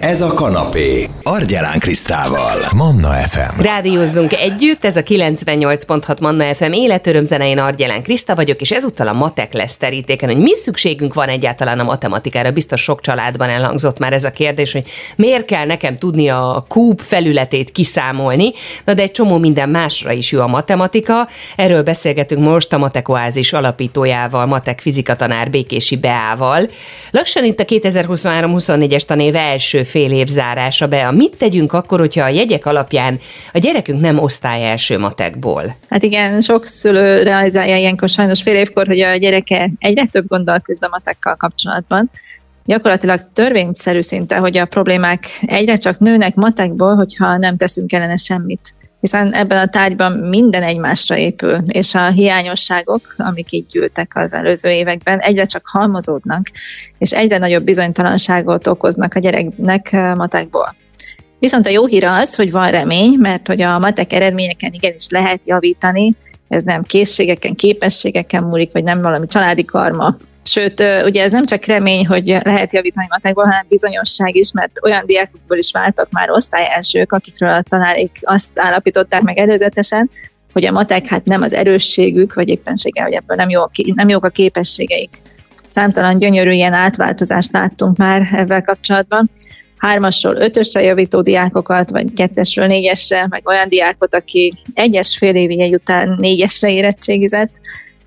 [0.00, 1.08] Ez a kanapé.
[1.22, 2.56] Argyelán Krisztával.
[2.74, 3.60] Manna FM.
[3.60, 9.12] Rádiózzunk együtt, ez a 98.6 Manna FM életörömzene, én Argyelán Kriszta vagyok, és ezúttal a
[9.12, 12.50] matek lesz terítéken, hogy mi szükségünk van egyáltalán a matematikára.
[12.50, 14.84] Biztos sok családban elhangzott már ez a kérdés, hogy
[15.16, 18.52] miért kell nekem tudni a kúp felületét kiszámolni,
[18.84, 21.28] na de egy csomó minden másra is jó a matematika.
[21.56, 26.68] Erről beszélgetünk most a Matekoázis alapítójával, matek fizikatanár Békési Beával.
[27.10, 31.10] Lassan itt a 2023-24-es tanév első fél év zárása be.
[31.10, 33.18] Mit tegyünk akkor, hogyha a jegyek alapján
[33.52, 35.76] a gyerekünk nem osztály első matekból?
[35.88, 40.60] Hát igen, sok szülő realizálja ilyenkor sajnos fél évkor, hogy a gyereke egyre több gonddal
[40.60, 42.10] küzd a matekkal kapcsolatban.
[42.64, 48.74] Gyakorlatilag törvényszerű szinte, hogy a problémák egyre csak nőnek matekból, hogyha nem teszünk ellene semmit
[49.00, 54.70] hiszen ebben a tárgyban minden egymásra épül, és a hiányosságok, amik így gyűltek az előző
[54.70, 56.46] években, egyre csak halmozódnak,
[56.98, 60.74] és egyre nagyobb bizonytalanságot okoznak a gyereknek eh, matekból.
[61.38, 65.42] Viszont a jó hír az, hogy van remény, mert hogy a matek eredményeken igenis lehet
[65.44, 66.12] javítani,
[66.48, 71.64] ez nem készségeken, képességeken múlik, vagy nem valami családi karma, Sőt, ugye ez nem csak
[71.64, 77.12] remény, hogy lehet javítani matekból, hanem bizonyosság is, mert olyan diákokból is váltak már osztályelsők,
[77.12, 80.10] akikről a tanárék azt állapították meg előzetesen,
[80.52, 83.62] hogy a matek hát nem az erősségük, vagy éppenséggel, hogy ebből nem, jó,
[83.94, 85.10] nem jók a képességeik.
[85.66, 89.30] Számtalan gyönyörű ilyen átváltozást láttunk már ebben kapcsolatban.
[89.76, 95.74] Hármasról ötösre javító diákokat, vagy kettesről négyesre, meg olyan diákot, aki egyes fél évi jegy
[95.74, 97.60] után négyesre érettségizett,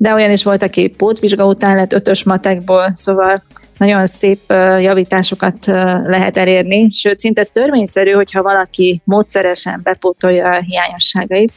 [0.00, 3.42] de olyan is volt, aki pótvizsga után lett ötös matekból, szóval
[3.78, 4.40] nagyon szép
[4.80, 5.66] javításokat
[6.06, 11.52] lehet elérni, sőt, szinte törvényszerű, hogyha valaki módszeresen bepótolja a hiányosságait,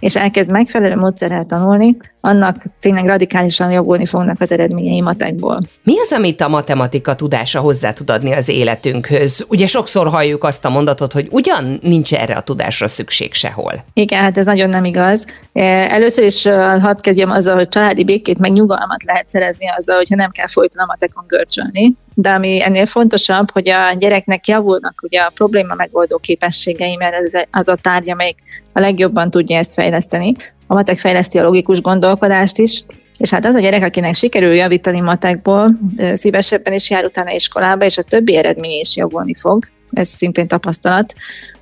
[0.00, 5.58] és elkezd megfelelő módszerrel tanulni, annak tényleg radikálisan javulni fognak az eredményei matekból.
[5.82, 9.46] Mi az, amit a matematika tudása hozzá tud adni az életünkhöz?
[9.48, 13.84] Ugye sokszor halljuk azt a mondatot, hogy ugyan nincs erre a tudásra szükség sehol.
[13.92, 15.26] Igen, hát ez nagyon nem igaz.
[15.52, 16.42] E, először is
[16.80, 20.82] hadd kezdjem azzal, hogy családi békét meg nyugalmat lehet szerezni azzal, hogyha nem kell folyton
[20.82, 21.96] a matekon görcsölni.
[22.20, 27.32] De ami ennél fontosabb, hogy a gyereknek javulnak ugye a probléma megoldó képességei, mert ez
[27.50, 28.38] az a tárgy, amelyik
[28.72, 30.34] a legjobban tudja ezt fejleszteni.
[30.66, 32.84] A matek fejleszti a logikus gondolkodást is,
[33.18, 35.78] és hát az a gyerek, akinek sikerül javítani matekból,
[36.12, 39.64] szívesebben is jár utána iskolába, és a többi eredmény is javulni fog.
[39.92, 41.14] Ez szintén tapasztalat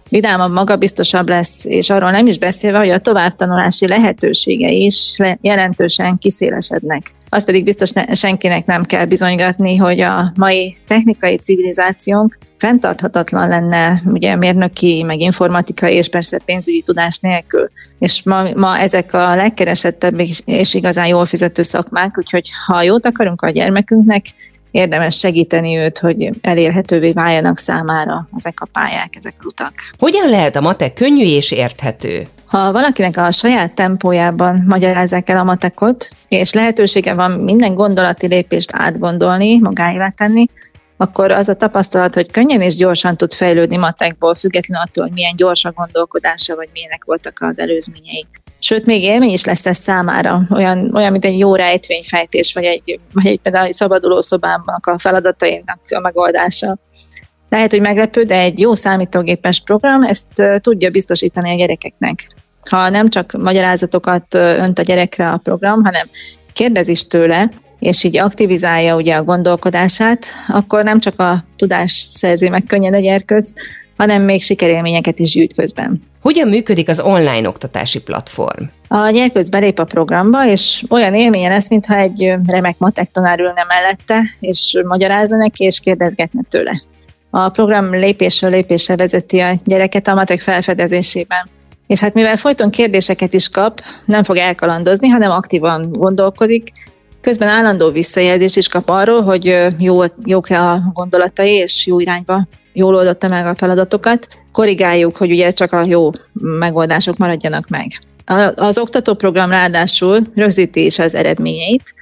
[0.09, 7.11] vidámabb, magabiztosabb lesz, és arról nem is beszélve, hogy a továbbtanulási lehetőségei is jelentősen kiszélesednek.
[7.29, 14.03] Az pedig biztos ne, senkinek nem kell bizonygatni, hogy a mai technikai civilizációnk fenntarthatatlan lenne
[14.05, 17.71] ugye mérnöki, meg informatikai és persze pénzügyi tudás nélkül.
[17.99, 23.07] És ma, ma ezek a legkeresettebb és, és igazán jól fizető szakmák, úgyhogy ha jót
[23.07, 24.25] akarunk a gyermekünknek,
[24.77, 29.73] érdemes segíteni őt, hogy elérhetővé váljanak számára ezek a pályák, ezek a utak.
[29.99, 32.27] Hogyan lehet a matek könnyű és érthető?
[32.47, 38.71] Ha valakinek a saját tempójában magyarázzák el a matekot, és lehetősége van minden gondolati lépést
[38.73, 40.47] átgondolni, magáévá tenni,
[40.97, 45.37] akkor az a tapasztalat, hogy könnyen és gyorsan tud fejlődni matekból, függetlenül attól, hogy milyen
[45.37, 48.27] gyors a gondolkodása, vagy milyenek voltak az előzményei.
[48.67, 53.01] Sőt, még élmény is lesz ez számára, olyan, olyan mint egy jó rejtvényfejtés, vagy egy,
[53.13, 56.79] vagy egy például egy szabaduló szobámnak a feladatainak a megoldása.
[57.49, 62.27] Lehet, hogy meglepő, de egy jó számítógépes program ezt tudja biztosítani a gyerekeknek.
[62.71, 66.07] Ha nem csak magyarázatokat önt a gyerekre a program, hanem
[66.53, 72.49] kérdez is tőle, és így aktivizálja ugye a gondolkodását, akkor nem csak a tudás szerzi
[72.49, 73.53] meg könnyen egy erköc,
[73.97, 76.01] hanem még sikerélményeket is gyűjt közben.
[76.23, 78.65] Hogyan működik az online oktatási platform?
[78.89, 83.65] A nyelvköz belép a programba, és olyan élménye lesz, mintha egy remek matek tanár ülne
[83.69, 86.83] mellette, és magyarázna neki, és kérdezgetne tőle.
[87.31, 91.49] A program lépésről lépésre vezeti a gyereket a matek felfedezésében.
[91.87, 96.73] És hát mivel folyton kérdéseket is kap, nem fog elkalandozni, hanem aktívan gondolkodik,
[97.21, 102.95] közben állandó visszajelzés is kap arról, hogy jó, jók-e a gondolatai, és jó irányba jól
[102.95, 107.87] oldotta meg a feladatokat, korrigáljuk, hogy ugye csak a jó megoldások maradjanak meg.
[108.55, 111.95] Az oktatóprogram ráadásul rögzíti is az eredményeit,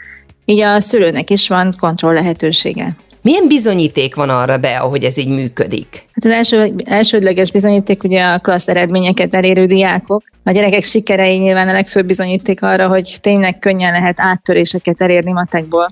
[0.45, 2.97] így a szülőnek is van kontroll lehetősége.
[3.23, 6.09] Milyen bizonyíték van arra be, ahogy ez így működik?
[6.13, 10.23] Hát az első, elsődleges bizonyíték ugye a klassz eredményeket elérő diákok.
[10.45, 15.89] A gyerekek sikerei nyilván a legfőbb bizonyíték arra, hogy tényleg könnyen lehet áttöréseket elérni matekból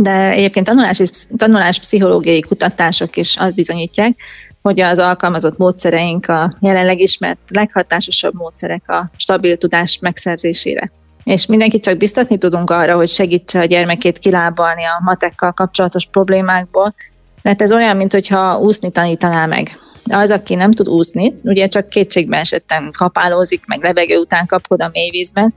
[0.00, 1.00] de egyébként tanulás,
[1.36, 4.16] tanulás pszichológiai kutatások is azt bizonyítják,
[4.62, 10.90] hogy az alkalmazott módszereink a jelenleg ismert leghatásosabb módszerek a stabil tudás megszerzésére.
[11.24, 16.94] És mindenkit csak biztatni tudunk arra, hogy segítse a gyermekét kilábalni a matekkal kapcsolatos problémákból,
[17.42, 19.78] Mert ez olyan, mintha úszni tanítaná meg.
[20.08, 24.90] Az, aki nem tud úszni, ugye csak kétségben esetten kapálózik, meg levegő után kapod a
[24.92, 25.54] mélyvízben,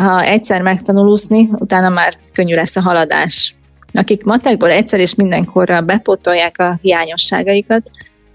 [0.00, 3.54] ha egyszer megtanul úszni, utána már könnyű lesz a haladás.
[3.92, 7.90] Akik matekból egyszer és mindenkorra bepótolják a hiányosságaikat,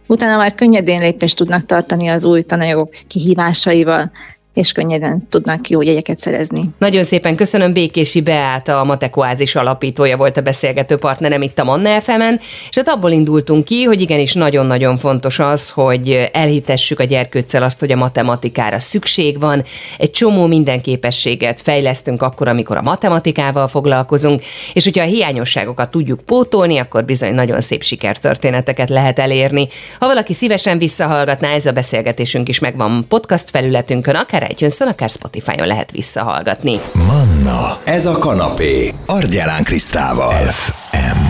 [0.07, 4.11] utána már könnyedén lépést tudnak tartani az új tananyagok kihívásaival,
[4.55, 6.69] és könnyeden tudnak jó jegyeket szerezni.
[6.77, 12.01] Nagyon szépen köszönöm Békési Beáta, a Matekoázis alapítója volt a beszélgető partnerem itt a Manna
[12.01, 12.21] fm
[12.69, 17.79] és hát abból indultunk ki, hogy igenis nagyon-nagyon fontos az, hogy elhitessük a gyerkőccel azt,
[17.79, 19.63] hogy a matematikára szükség van.
[19.97, 24.41] Egy csomó minden képességet fejlesztünk akkor, amikor a matematikával foglalkozunk,
[24.73, 29.67] és hogyha a hiányosságokat tudjuk pótolni, akkor bizony nagyon szép sikertörténeteket lehet elérni.
[29.99, 35.67] Ha valaki szívesen visszahallgatná, ez a beszélgetésünk is megvan podcast felületünkön, akár iTunes-on, akár Spotify-on
[35.67, 36.79] lehet visszahallgatni.
[36.93, 40.31] Manna, ez a kanapé, Argyelán Krisztával.
[40.31, 41.24] FM.